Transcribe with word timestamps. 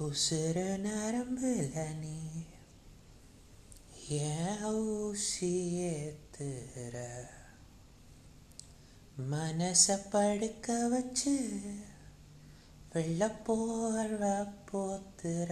உசுர 0.00 0.56
நரம்புல 0.84 1.96
நீ 2.00 2.20
ஏன் 4.08 4.64
ஊசி 4.64 5.74
மனச 9.30 10.00
படுக்க 10.10 10.88
வச்சு 10.88 11.52
வெள்ளப்போர்வ 12.94 14.48
போத்துற. 14.72 15.50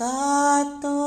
காத்தோ 0.00 1.03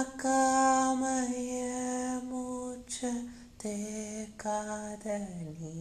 பார்க்காம 0.00 1.04
என் 1.60 2.26
மூச்ச 2.26 3.08
தேக்காத 3.62 5.04
நீ 5.54 5.72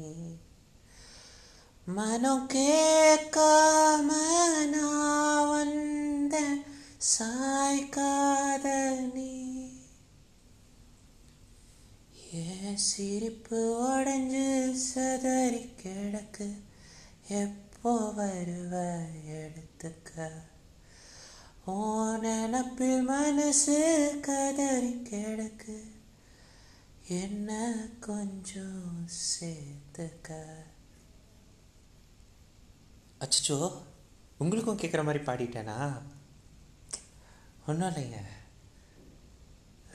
மனம் 1.88 2.48
கேட்காம 2.53 4.09
நான் 4.73 5.49
வந்த 5.49 6.35
சாய்க்காத 7.12 8.66
என் 12.40 12.81
சிரிப்பு 12.88 13.62
உடஞ்சு 13.85 14.48
சதறி 14.84 15.63
கிடக்கு 15.79 16.49
எப்போ 17.38 17.95
வருவ 18.18 18.73
எடுத்துக்க 19.40 20.32
ஓ 21.71 21.73
நினப்பில் 22.18 23.01
மனசு 23.04 23.79
கதறி 24.21 24.91
கிடக்கு. 25.10 25.76
என்ன 27.07 27.49
கொஞ்சம் 27.99 29.07
சேர்த்துக்க. 29.35 30.38
அச்சோ 33.20 33.57
உங்களுக்கும் 34.38 34.77
கேட்குற 34.77 35.04
மாதிரி 35.04 35.23
பாடிட்டேனா? 35.23 36.01
ஒன்றும் 37.68 37.90
இல்லைங்க 37.90 38.23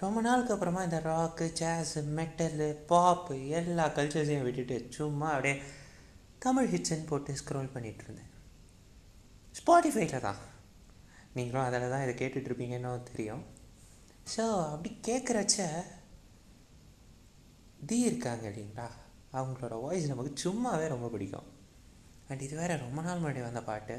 ரொம்ப 0.00 0.20
நாளுக்கு 0.20 0.52
அப்புறமா 0.52 0.82
இந்த 0.82 1.00
ராக்கு 1.04 1.52
ஜாஸு 1.62 2.04
மெட்டலு 2.18 2.70
பாப்பு 2.70 3.48
எல்லா 3.48 3.88
கல்ச்சர்ஸையும் 3.88 4.42
விட்டுட்டு 4.42 4.86
சும்மா 4.90 5.30
அப்படியே 5.30 5.62
தமிழ் 6.38 6.74
ஹிட்ஸ்ன்னு 6.74 7.06
போட்டு 7.06 7.32
ஸ்க்ரோல் 7.32 7.74
பண்ணிகிட்டு 7.74 8.04
இருந்தேன். 8.08 8.30
ஸ்பாட்டிஃபைல 9.60 10.20
தான். 10.20 10.51
நீங்களும் 11.34 11.66
அதில் 11.66 11.92
தான் 11.92 12.04
இதை 12.06 12.14
கேட்டுட்ருப்பீங்கன்னு 12.20 12.90
தெரியும். 13.10 13.42
ஸோ 14.34 14.44
அப்படி 14.72 14.90
கேட்குறச்ச 15.08 15.66
தி 17.86 17.98
இருக்காங்க 18.00 18.44
இல்லைங்களா? 18.48 18.86
அவங்களோட 19.32 19.80
வாய்ஸ் 19.80 20.10
நமக்கு 20.12 20.32
சும்மாவே 20.44 20.86
ரொம்ப 20.88 21.08
பிடிக்கும். 21.08 21.48
அண்ட் 22.28 22.44
இது 22.46 22.56
வேறு 22.56 22.76
ரொம்ப 22.76 23.02
நாள் 23.02 23.20
முன்னாடி 23.22 23.40
வந்த 23.42 23.62
பாட்டு. 23.62 23.96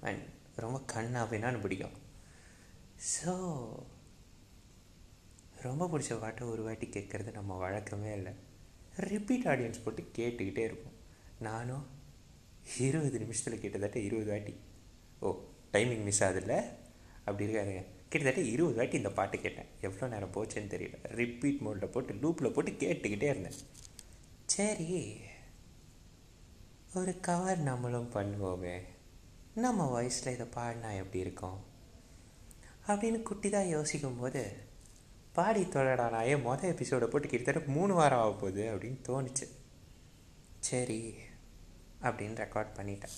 அண்ட் 0.00 0.24
ரொம்ப 0.64 0.78
கண் 0.92 1.14
அப்படின்னான்னு 1.22 1.60
பிடிக்கும். 1.60 1.96
ஸோ 3.12 3.32
ரொம்ப 5.62 5.84
பிடிச்ச 5.92 6.20
பாட்டை 6.20 6.46
ஒரு 6.46 6.62
வாட்டி 6.62 6.86
கேட்குறது 6.86 7.30
நம்ம 7.32 7.56
வழக்கமே 7.56 8.12
இல்லை. 8.12 8.32
ரிப்பீட் 8.96 9.46
ஆடியன்ஸ் 9.52 9.82
போட்டு 9.84 10.02
கேட்டுக்கிட்டே 10.18 10.64
இருப்போம். 10.68 10.98
நானும் 11.38 11.86
இருபது 12.78 13.18
நிமிஷத்தில் 13.18 13.60
கிட்டத்தட்ட 13.60 13.98
இருபது 13.98 14.30
வாட்டி. 14.30 14.54
ஓ 15.20 15.30
டைமிங் 15.74 16.04
மிஸ் 16.08 16.24
ஆகுதுல்ல? 16.24 16.56
அப்படி 17.24 17.44
இருக்காதுங்க 17.46 17.84
கிட்டத்தட்ட 18.08 18.50
இருபது 18.54 18.76
வாட்டி 18.76 18.96
இந்த 18.96 19.10
பாட்டு 19.18 19.38
கேட்டேன். 19.38 19.70
எவ்வளோ 19.80 20.12
நேரம் 20.12 20.34
போச்சுன்னு 20.34 20.72
தெரியல. 20.74 20.96
ரிப்பீட் 21.20 21.60
மோடில் 21.64 21.92
போட்டு 21.94 22.12
லூப்பில் 22.14 22.52
போட்டு 22.56 22.70
கேட்டுக்கிட்டே 22.70 23.28
இருந்தேன். 23.34 23.58
சரி 24.46 25.20
ஒரு 26.94 27.12
கவர் 27.20 27.58
நம்மளும் 27.58 28.12
பண்ணுவோமே. 28.12 28.76
நம்ம 29.54 29.86
வயசில் 29.90 30.34
இதை 30.34 30.46
பாடினா 30.54 30.90
எப்படி 30.96 31.18
இருக்கும்? 31.18 31.58
அப்படின்னு 32.86 33.22
குட்டி 33.22 33.48
தான் 33.50 33.66
யோசிக்கும்போது 33.66 34.42
பாடி 35.32 35.62
தொழடா 35.62 36.08
மொதல் 36.46 36.72
எபிசோடை 36.72 37.08
போட்டு 37.08 37.28
கிட்டத்தட்ட 37.28 37.72
மூணு 37.72 37.94
வாரம் 37.94 38.18
ஆக 38.18 38.30
போகுது 38.30 38.64
அப்படின்னு 38.74 38.98
தோணுச்சு. 39.08 39.46
சரி 40.58 41.14
அப்படின்னு 42.02 42.36
ரெக்கார்ட் 42.44 42.76
பண்ணிட்டேன். 42.78 43.16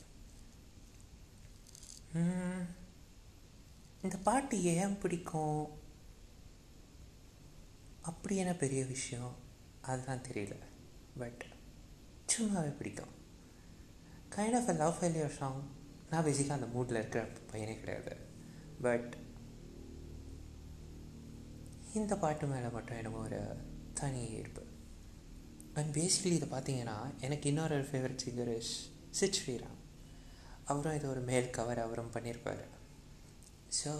இந்த 4.06 4.18
பாட்டு 4.18 4.62
ஏன் 4.62 4.98
பிடிக்கும்? 4.98 5.68
அப்படி 8.02 8.36
என்ன 8.36 8.54
பெரிய 8.54 8.84
விஷயம்? 8.84 9.34
அதெல்லாம் 9.80 10.22
தெரியல. 10.22 10.56
பட் 11.18 11.44
சும்மாவே 12.26 12.76
பிடிக்கும். 12.76 13.08
Kind 14.30 14.56
of 14.56 14.68
a 14.68 14.72
love 14.72 14.94
failure 15.00 15.28
song 15.28 15.62
நான் 16.10 16.24
பேசிக்காக 16.24 16.48
அந்த 16.48 16.66
மூடில் 16.66 16.94
இருக்கிற 16.94 17.24
பையனே 17.24 17.78
கிடையாது. 17.78 18.16
பட் 18.82 19.16
இந்த 21.94 22.16
பாட்டு 22.16 22.46
மேலே 22.46 22.68
மட்டும் 22.68 22.96
எனக்கு 22.96 23.18
ஒரு 23.18 23.56
தனி 23.94 24.28
ஈர்ப்பு. 24.28 24.62
அண்ட் 25.74 25.96
பேசிக்கலி 25.96 26.24
இதை 26.24 26.48
பார்த்தீங்கன்னா 26.48 27.16
எனக்கு 27.20 27.48
இன்னொரு 27.48 27.84
favourite 27.84 28.18
singer 28.26 28.56
is 28.56 28.90
Sid 29.10 29.36
Sriram 29.46 29.84
அவரும் 30.64 30.94
இது 30.94 31.08
ஒரு 31.08 31.20
மேல் 31.20 31.50
கவர் 31.50 31.78
அவரும் 31.78 32.12
பண்ணியிருப்பார். 32.12 32.74
ஸோ 33.78 33.92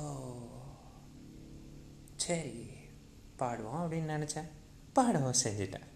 சரி 2.25 2.57
பாடுவோம் 3.41 3.81
அப்படின்னு 3.83 4.15
நினச்சேன். 4.17 4.49
பாடவும் 4.97 5.41
செஞ்சிட்டேன். 5.43 5.87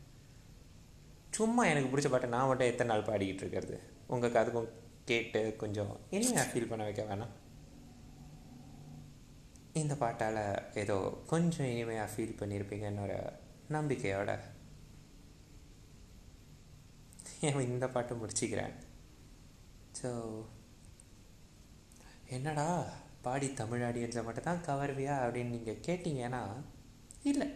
சும்மா 1.36 1.62
எனக்கு 1.70 1.90
பிடிச்ச 1.90 2.08
பாட்டை 2.12 2.28
நான் 2.34 2.48
மட்டும் 2.50 2.70
எத்தனை 2.70 2.90
நாள் 2.92 3.08
பாடிக்கிட்டு 3.08 3.42
இருக்கிறது? 3.44 3.76
உங்கள் 4.14 4.34
காதுக்கும் 4.36 4.70
கேட்டு 5.10 5.40
கொஞ்சம் 5.62 5.92
இனிமையாக 6.16 6.48
ஃபீல் 6.50 6.70
பண்ண 6.70 6.82
வைக்க 6.88 7.02
வேணாம். 7.10 7.34
இந்த 9.80 9.94
பாட்டால் 10.02 10.42
ஏதோ 10.82 10.96
கொஞ்சம் 11.32 11.70
இனிமையாக 11.72 12.12
ஃபீல் 12.12 12.38
பண்ணியிருப்பீங்கன்னு 12.40 13.04
ஒரு 13.06 13.18
நம்பிக்கையோட 13.76 14.30
இந்த 17.68 17.86
பாட்டை 17.94 18.14
முடிச்சிக்கிறேன். 18.22 18.74
ஸோ 20.00 20.10
என்னடா? 22.36 22.66
பாடி 23.24 23.48
தமிழ் 23.60 23.82
ஆடியன்ஸை 23.88 24.22
மட்டும் 24.26 24.48
தான் 24.48 24.64
கவர்வியா 24.68 25.14
அப்படின்னு 25.22 25.54
நீங்கள் 25.56 25.82
கேட்டிங்கன்னா 25.86 26.42
இல்லை. 27.30 27.48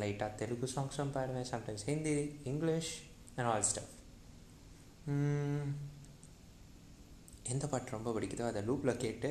லைட்டாக 0.00 0.38
தெலுங்கு 0.40 0.68
சாங்ஸும் 0.74 1.14
பாடுவேன் 1.16 1.50
sometimes 1.50 1.84
Hindi 1.90 2.14
English 2.50 2.92
and 3.36 3.48
all 3.50 3.68
stuff 3.70 3.92
எந்த 7.52 7.64
பாட்டு 7.72 7.94
ரொம்ப 7.96 8.10
பிடிக்குதோ 8.16 8.44
அதை 8.50 8.60
லூப்பில் 8.68 9.02
கேட்டு 9.04 9.28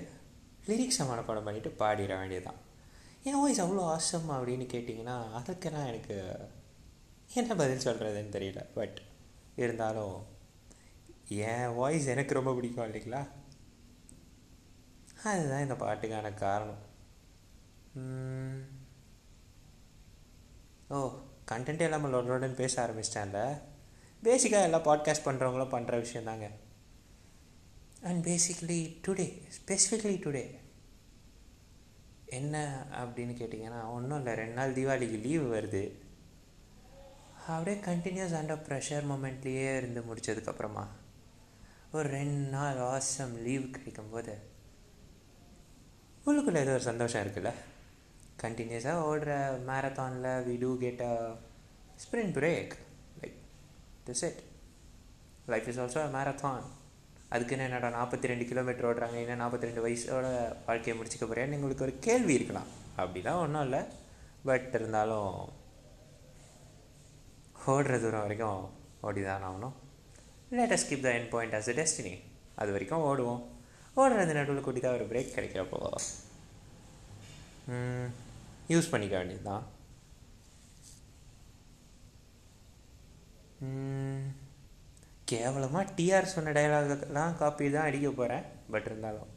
லிரிக்ஸை 0.68 1.06
மனப்பாடம் 1.10 1.48
பண்ணிவிட்டு 1.48 1.72
பாடிட 1.82 2.14
வேண்டியதுதான். 2.20 2.60
என் 3.28 3.40
வாய்ஸ் 3.42 3.62
அவ்வளோ 3.62 3.84
ஆசம் 3.94 4.30
அப்படின்னு 4.30 4.66
கேட்டிங்கன்னா 4.74 5.16
அதுக்கெல்லாம் 5.40 5.90
எனக்கு 5.92 6.18
என்ன 7.34 7.56
பதில் 7.62 7.86
சொல்கிறதுன்னு 7.86 8.36
தெரியல. 8.36 8.62
பட் 8.78 8.98
இருந்தாலும் 9.62 10.18
என் 11.50 11.74
வாய்ஸ் 11.80 12.08
எனக்கு 12.14 12.38
ரொம்ப 12.40 12.54
பிடிக்கும் 12.54 12.88
இல்லைங்களா? 12.88 13.22
அதுதான் 15.32 15.62
இந்த 15.62 15.76
பாட்டுக்கான 15.84 16.34
காரணம். 16.34 16.82
ஓ 20.96 20.98
கண்டென்ட் 21.52 21.86
இல்லாமல் 21.86 22.14
லொடலோடன்னு 22.14 22.62
பேச 22.62 22.74
ஆரம்பிச்சிட்டேன்ல. 22.84 23.42
பேசிக்காக 24.24 24.68
எல்லாம் 24.68 24.88
பாட்காஸ்ட் 24.90 25.28
பண்ணுறவங்களும் 25.28 25.74
பண்ணுற 25.74 26.00
விஷயம் 26.00 26.30
தாங்க. 26.30 26.48
And 28.02 28.22
basically 28.28 28.80
today 29.08 29.28
specifically 29.58 30.16
today 30.26 30.46
என்ன 32.38 32.56
அப்படின்னு 33.02 33.34
கேட்டிங்கன்னா 33.40 33.82
ஒன்றும் 33.96 34.18
இல்லை 34.18 34.34
ரெண்டு 34.34 34.58
நாள் 34.60 34.76
தீபாவளிக்கு 34.78 35.20
லீவு 35.26 35.46
வருது. 35.56 35.84
அப்படியே 37.48 37.78
கண்டினியூஸ் 37.88 38.36
அண்டர் 38.40 38.66
ப்ரெஷர் 38.68 39.08
மூமெண்ட்லேயே 39.12 39.72
இருந்து 39.78 40.02
முடித்ததுக்கப்புறமா 40.02 40.86
ஒரு 41.92 42.08
ரெண்டு 42.10 42.50
நாள் 42.56 42.80
ஆசம் 42.94 43.34
லீவ் 43.46 43.66
கிடைக்கும்போது 43.76 44.34
உள்ளுக்குள்ளே 46.28 46.60
ஏதோ 46.66 46.74
ஒரு 46.78 46.86
சந்தோஷம் 46.90 47.24
இருக்குல்ல? 47.24 47.52
கண்டினியூஸாக 48.44 49.02
ஓடுற 49.10 49.32
மேரத்தானில் 49.70 50.30
we 50.48 50.56
do 50.62 50.70
get 50.84 51.02
a 51.10 51.16
sprint 52.04 52.34
break 52.38 52.74
like 53.22 53.38
this 54.08 54.24
it 54.28 54.40
life 55.54 55.68
is 55.72 55.80
also 55.84 56.00
a 56.06 56.12
marathon 56.18 56.62
அதுக்குன்னு 57.34 57.66
என்னடா 57.68 57.90
நாற்பத்தி 57.98 58.32
ரெண்டு 58.32 58.46
கிலோமீட்டர் 58.50 58.88
ஓடுறாங்க. 58.90 59.18
என்ன 59.24 59.38
நாற்பத்தி 59.44 59.68
ரெண்டு 59.70 59.84
வயசோட 59.86 60.26
வாழ்க்கையை 60.68 60.96
முடிச்சுக்க 61.00 61.26
போகிறேன்னு 61.28 61.58
உங்களுக்கு 61.60 61.86
ஒரு 61.88 61.96
கேள்வி 62.08 62.34
இருக்கலாம். 62.40 62.70
அப்படிலாம் 63.02 63.42
ஒன்றும் 63.46 63.66
இல்லை. 63.68 63.82
பட் 64.50 64.70
இருந்தாலும் 64.78 65.34
ஓடுற 67.74 67.96
தூரம் 68.04 68.26
வரைக்கும் 68.26 68.62
ஓடி 69.08 69.22
தான் 69.24 69.48
ஆகணும் 69.50 69.76
latest 70.58 70.92
give 70.92 71.06
the 71.08 71.12
end 71.20 71.32
point 71.34 71.56
as 71.60 71.70
a 71.74 71.76
destiny 71.82 72.16
அது 72.62 72.72
வரைக்கும் 72.76 73.06
ஓடுவோம். 73.10 73.42
ஓடுறது 74.02 74.34
நடுவில் 74.38 74.66
கூட்டி 74.66 74.82
தான் 74.82 74.98
ஒரு 74.98 75.06
பிரேக் 75.12 75.36
கிடைக்கிறப்போ 75.36 75.80
யூஸ் 78.74 78.92
பண்ணிக்க 78.92 79.16
வேண்டியது 79.20 79.46
தான் 79.52 79.66
கேவலமாக 85.32 85.92
டிஆர் 85.98 86.34
சொன்ன 86.34 86.54
டைலாகெல்லாம் 86.58 87.38
காப்பி 87.42 87.70
தான் 87.76 87.88
அடிக்க 87.90 88.08
போகிறேன் 88.12 88.46
பட் 88.74 88.88
இருந்தாலும். 88.90 89.30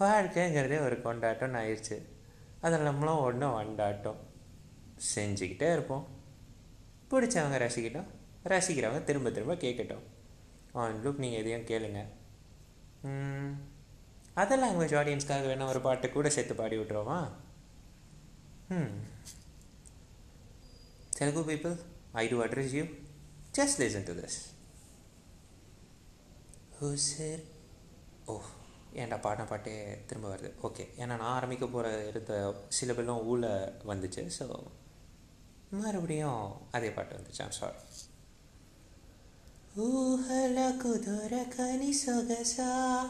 வாழ்க்கைங்கிறதே 0.00 0.78
ஒரு 0.86 0.96
கொண்டாட்டம்னு 1.06 1.60
ஆயிடுச்சு 1.60 1.96
அதில் 2.64 2.88
நம்மளும் 2.88 3.24
ஒன்றும் 3.28 3.56
வண்டாட்டம் 3.58 4.20
செஞ்சுக்கிட்டே 5.12 5.68
இருப்போம். 5.74 6.04
பிடிச்சவங்க 7.10 7.58
ரசிக்கிட்டோம். 7.64 8.10
ரசிக்கிறவங்க 8.44 9.04
திரும்ப 9.04 9.30
திரும்ப 9.30 9.54
கேட்கட்டும். 9.54 10.04
Oh, 10.74 10.80
ஆன் 10.80 10.96
லுக் 11.04 11.18
நீங்கள் 11.18 11.40
எதையும் 11.40 11.68
கேளுங்க. 11.68 12.00
அதர் 14.36 14.60
லாங்குவேஜ் 14.60 14.94
ஆடியன்ஸ்க்காக 15.00 15.46
வேணால் 15.46 15.68
ஒரு 15.68 15.80
பாட்டு 15.80 16.06
கூட 16.10 16.28
சேர்த்து 16.28 16.54
பாடி 16.54 16.76
விட்ருவோமா 16.78 17.18
ம். 18.68 18.94
Telugu 21.10 21.42
people 21.50 21.74
I 22.14 22.28
do 22.28 22.38
address 22.44 22.74
you 22.78 22.84
just 23.58 23.80
listen 23.80 24.06
to 24.06 24.14
this 24.20 24.38
Who's 26.78 27.04
it? 27.26 27.42
ஓ 28.26 28.34
ஏன்டா 28.94 29.16
பாடின 29.20 29.44
பாட்டே 29.44 29.74
திரும்ப 30.06 30.26
வருது. 30.28 30.50
ஓகே 30.62 30.84
ஏன்னா 30.96 31.14
நான் 31.14 31.34
ஆரம்பிக்க 31.34 31.66
போகிற 31.66 31.92
இருந்த 32.06 32.32
சிலபெல்லாம் 32.68 33.26
ஊழ 33.28 33.42
வந்துச்சு 33.86 34.24
ஸோ 34.38 34.46
மறுபடியும் 35.76 36.42
அதே 36.70 36.90
பாட்டு 36.90 37.18
வந்துச்சு. 37.18 37.42
ஐம் 37.42 37.56
சாரி 37.58 37.78
ఊహలకు 39.78 40.94
దొరకని 40.94 41.92
సొగసా 41.92 43.08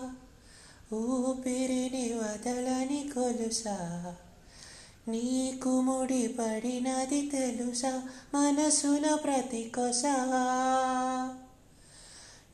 ఊపిరిని 0.92 2.14
వదలని 2.14 3.10
కొలుసా. 3.14 4.16
నీకు 5.08 5.80
ముడిపడినది 5.80 7.30
తెలుసా 7.30 8.02
మనసున 8.34 9.14
ప్రతి 9.14 9.72
కొసా 9.74 10.14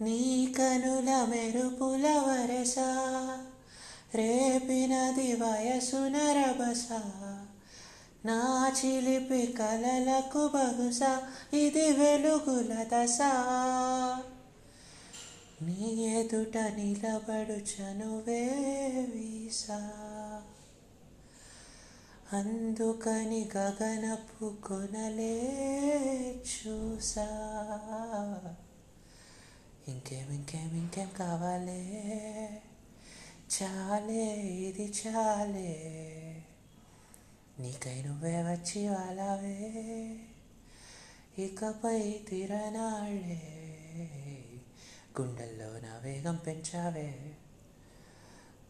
నీ 0.00 0.54
కనుల 0.58 1.24
మెరుపుల 1.28 2.08
వరసా 2.08 2.98
రేపినది 4.14 5.32
వయసున 5.32 6.16
రభసా. 6.16 7.39
నా 8.24 8.72
చిలిపి 8.84 9.46
కలలకు 9.46 10.48
బహుశా 10.48 11.22
ఇది 11.54 11.92
వెలుగుల 11.92 12.82
దశ. 12.82 13.18
నీ 15.62 16.04
ఎదుట 16.04 16.56
నిలబడుచను 16.56 18.24
వీసా. 19.14 19.92
అందుకని 22.32 23.50
గగనపు 23.56 24.54
కొనలే 24.64 25.52
చూసా. 26.34 27.26
ఇంకేం 29.88 30.32
ఇంకేం 30.32 30.70
ఇంకేం 30.74 31.08
కావాలే? 31.18 32.62
చాలే 33.62 34.34
ఇది 34.46 34.92
చాలే. 35.06 35.96
నీకై 37.59 37.97
నువ్వే 38.05 38.35
వచ్చి 38.43 38.81
వాళ్ళవే 38.87 39.57
ఇకపై 41.37 41.99
తిరనాళ్ళే 42.29 43.41
గుండెల్లో 45.17 45.69
నా 45.79 45.93
వేగం 46.03 46.37
పెంచావే 46.45 47.09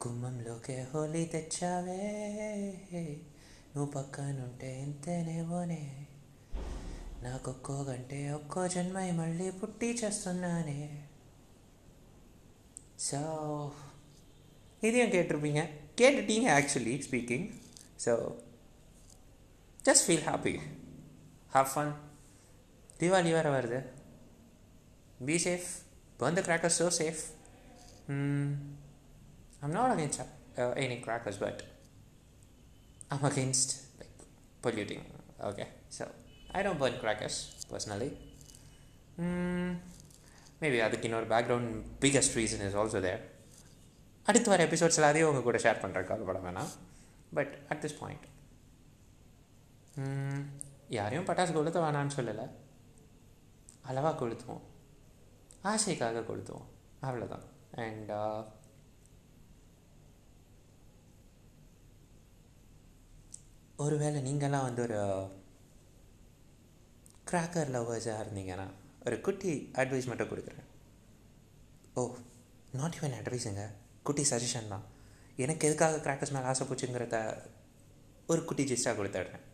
గుమ్మంలోకే 0.03 0.77
హోలీ 0.91 1.23
తెచ్చావే 1.25 2.01
నువ్వు 3.73 3.89
పక్కనుంటే 3.91 4.69
ఇంతేనేమోనే 4.81 5.83
నాకొక్కో 7.23 7.77
గంటే 7.83 8.19
ఒక్కో 8.31 8.63
జన్మై 8.67 9.09
మళ్ళీ 9.11 9.47
పుట్టి 9.51 9.89
చేస్తున్నానే 10.01 10.79
ஸோ 13.07 13.21
இதையும் 14.83 15.13
கேட்டிருப்பீங்க 15.15 15.61
கேட்டுட்டீங்க 15.95 16.47
actually 16.55 16.95
speaking 17.07 17.47
so 18.05 18.13
just 19.84 20.04
feel 20.06 20.26
happy 20.26 20.54
have 21.52 21.68
fun 21.72 21.92
Deepavali 23.00 23.32
வேறு 23.36 23.50
வருது 23.54 23.80
be 25.28 25.36
safe 25.46 25.68
burnt 26.20 26.40
the 26.40 26.46
crackers 26.48 26.78
so 26.80 26.88
safe 26.98 27.22
I'm 29.62 29.74
not 29.74 29.92
against 29.94 30.20
any 30.84 30.98
crackers 31.06 31.40
but 31.44 31.60
I'm 33.10 33.26
against 33.30 33.72
like 34.00 34.20
polluting 34.66 35.06
okay 35.50 35.66
so 35.98 36.06
I 36.52 36.62
don't 36.66 36.82
burn 36.82 37.00
crackers 37.04 37.38
personally 37.70 38.10
maybe 40.62 40.80
அதுக்கு 40.86 41.06
இன்னொரு 41.08 41.28
background 41.34 41.70
biggest 42.02 42.36
reason 42.38 42.64
is 42.66 42.78
also 42.82 43.00
there 43.06 43.22
அடுத்து 44.26 44.50
வர 44.52 44.62
episodes 44.68 44.98
எல்லாத்தையும் 45.00 45.30
உங்கள் 45.30 45.46
கூட 45.46 45.58
share 45.58 45.82
பண்ணுற 45.84 46.02
கவலைப்பட 46.08 46.40
வேணாம் 46.46 46.72
பட் 47.34 47.54
அட் 47.72 47.82
திஸ் 47.84 47.98
பாயிண்ட் 48.00 48.26
யாரையும் 50.88 51.26
பட்டாசு 51.26 51.54
கொளுத்த 51.54 51.78
வேணான்னு 51.82 52.16
சொல்லலை. 52.16 52.50
அளவாக 53.80 54.26
கொளுத்துவோம். 54.26 54.60
ஆசைக்காக 55.64 56.20
கொளுத்துவோம். 56.20 56.66
அவ்வளோதான் 57.02 57.46
அண்ட் 57.74 58.12
ஒருவேளை 63.76 64.22
நீங்களாம் 64.22 64.62
வந்து 64.62 64.82
ஒரு 64.82 64.98
கிராக்கர் 67.30 67.72
லவ்வர்ஸாக 67.74 68.24
இருந்தீங்கன்னா 68.24 68.70
ஒரு 69.06 69.20
குட்டி 69.20 69.70
அட்வைஸ் 69.74 70.06
மட்டும் 70.06 70.28
கொடுக்குறேன். 70.28 70.66
ஓ 71.94 72.14
நாட் 72.72 72.96
ஈவன் 73.00 73.18
அட்வைஸுங்க 73.20 73.70
குட்டி 74.02 74.22
சஜஷன் 74.30 74.68
தான். 74.68 74.84
எனக்கு 75.36 75.66
எதுக்காக 75.68 75.96
கிராக்கர்ஸ் 75.96 76.32
மேலே 76.32 76.44
ஆசை 76.44 76.66
போச்சுங்கிறத 76.66 77.42
ஒரு 78.26 78.44
குட்டி 78.44 78.64
ஜிஸ்டாக 78.72 78.86
கொடுத்துட்றேன் 78.86 79.48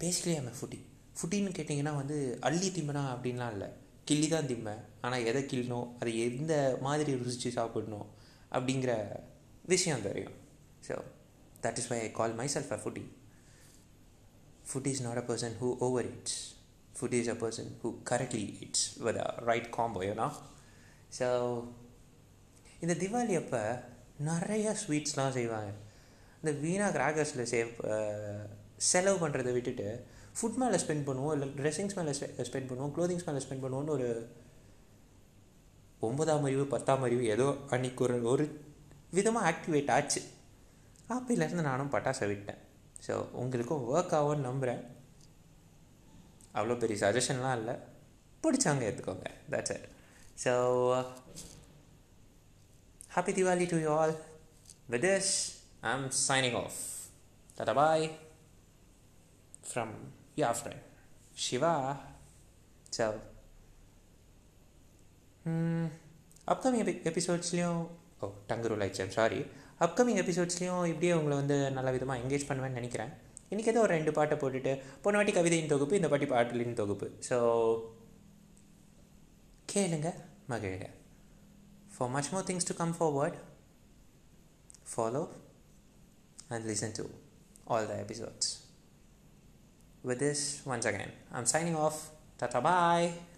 பேசிக்கலி 0.00 0.34
ஆமாம் 0.40 0.56
ஃபுட்டி. 0.58 0.78
ஃபுட்டின்னு 1.18 1.56
கேட்டிங்கன்னா 1.58 1.94
வந்து 2.00 2.16
அள்ளி 2.48 2.68
திம்பனா 2.76 3.02
அப்படின்லாம் 3.12 3.52
இல்லை. 3.56 3.68
கிள்ளி 4.08 4.26
தான் 4.32 4.48
திம்பேன் 4.50 4.82
ஆனால் 5.04 5.24
எதை 5.30 5.40
கிள்ளணும் 5.50 5.86
அதை 6.00 6.10
எந்த 6.26 6.54
மாதிரி 6.86 7.12
ருசித்து 7.22 7.50
சாப்பிடணும் 7.58 8.08
அப்படிங்கிற 8.56 8.92
விஷயம் 9.72 10.04
தெரியும். 10.08 10.36
So 10.88 10.96
that 11.64 11.78
is 11.80 11.88
why 11.92 11.98
I 12.08 12.10
call 12.18 12.36
myself 12.56 12.74
a 12.76 12.78
foodie 12.82 13.04
food 14.68 14.90
is 14.92 15.02
not 15.06 15.20
a 15.22 15.24
person 15.30 15.56
who 15.62 15.70
over 15.86 16.08
it's 16.12 16.38
food 16.98 17.16
is 17.20 17.30
a 17.34 17.36
person 17.42 17.72
who 17.82 17.90
correctly 18.10 18.44
it's 18.66 18.84
with 19.06 19.18
right 19.18 19.44
right 19.50 19.68
combo 19.78 20.02
know. 20.20 20.30
So 21.18 21.26
இந்த 22.84 22.94
தீபாவளி 23.02 23.34
அப்போ 23.42 23.60
நிறைய 24.30 24.76
ஸ்வீட்ஸ்லாம் 24.82 25.34
செய்வாங்க. 25.38 25.72
இந்த 26.40 26.52
வீணா 26.64 26.86
கிராக்கர்ஸில் 26.96 27.50
சேவ் 27.52 27.70
செலவு 28.90 29.18
பண்ணுறதை 29.22 29.52
விட்டுட்டு 29.56 29.86
food 30.38 30.58
மேலே 30.62 30.78
spend 30.82 31.06
பண்ணுவோம் 31.08 31.34
இல்லை 31.34 31.48
ட்ரெஸ்ஸிங்ஸ் 31.58 31.96
மேலே 31.98 32.12
ஸ்பெண்ட் 32.48 32.68
பண்ணுவோம் 32.70 32.92
க்ளோதிங்ஸ் 32.96 33.26
மேலே 33.28 33.40
ஸ்பெண்ட் 33.44 33.64
பண்ணுவோம்னு 33.64 33.94
ஒரு 33.96 34.08
ஒன்பதாம் 36.08 36.46
அறிவு 36.48 36.64
பத்தாம் 36.74 37.04
அறிவு 37.06 37.24
ஏதோ 37.34 37.46
அன்றைக்கி 37.74 38.02
ஒரு 38.06 38.16
ஒரு 38.32 38.44
விதமாக 39.16 39.48
ஆக்டிவேட் 39.50 39.90
ஆச்சு. 39.96 40.20
அப்போலேருந்து 41.14 41.68
நானும் 41.70 41.92
பட்டாசை 41.92 42.26
விட்டேன். 42.32 42.60
ஸோ 43.06 43.14
உங்களுக்கும் 43.42 43.84
ஒர்க் 43.94 44.14
ஆகும்னு 44.18 44.46
நம்புகிறேன் 44.48 44.82
அவ்வளோ 46.58 46.76
பெரிய 46.82 46.98
சஜஷன்லாம் 47.04 47.56
இல்லை. 47.60 47.74
பிடிச்சவங்க 48.44 48.84
எடுத்துக்கோங்க 48.88 49.30
that's 49.52 49.74
it 49.76 49.86
so 50.44 50.52
happy 53.14 53.32
Diwali 53.38 53.66
to 53.72 53.78
you 53.84 53.90
all 53.98 54.14
with 54.94 55.04
this 55.08 55.32
I 55.88 55.92
am 55.96 56.08
signing 56.28 56.58
off 56.62 56.78
tata 57.58 57.74
bye 57.80 58.06
from 59.68 59.94
ya 60.42 60.50
friend 60.58 60.84
Shiva 61.44 61.72
so 62.96 63.06
upcoming 66.52 66.82
எபிசோட்ஸ்லேயும் 67.10 67.80
O 68.22 68.26
tongue 68.50 68.68
rule 68.70 68.82
ஆயிடுச்சு 68.84 69.16
சாரி 69.18 69.40
அப்கமிங் 69.84 70.20
எபிசோட்ஸ்லேயும் 70.22 70.84
இப்படியே 70.92 71.12
உங்களை 71.18 71.36
வந்து 71.36 71.56
நல்ல 71.76 71.90
விதமாக 71.94 72.20
என்கேஜ் 72.22 72.48
பண்ணுவேன்னு 72.48 72.78
நினைக்கிறேன். 72.80 73.10
இன்றைக்கி 73.50 73.70
ஏதோ 73.72 73.82
ஒரு 73.86 73.92
ரெண்டு 73.94 74.12
பாட்டை 74.12 74.36
போட்டுட்டு 74.42 74.72
போன 75.02 75.16
வாட்டி 75.16 75.32
கவிதையின் 75.32 75.72
தொகுப்பு 75.72 75.96
இந்த 75.96 76.08
பாட்டி 76.12 76.26
பாட்டுலின் 76.26 76.78
தொகுப்பு. 76.80 77.06
ஸோ 77.28 77.36
கேளுங்க 79.72 80.10
மகிழுங்க. 80.52 80.88
For 81.96 82.10
much 82.14 82.30
more 82.32 82.46
things 82.50 82.68
to 82.70 82.74
come 82.74 82.94
forward 82.98 83.36
follow 84.92 85.22
and 86.48 86.66
listen 86.70 86.96
to 86.98 87.04
all 87.74 87.88
the 87.92 87.96
episodes 88.04 88.50
with 90.06 90.20
this 90.20 90.62
once 90.64 90.86
again. 90.86 91.10
I'm 91.34 91.44
signing 91.44 91.74
off. 91.74 92.10
Tata 92.38 92.60
bye 92.60 93.35